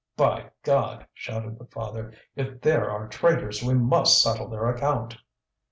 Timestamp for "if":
2.35-2.59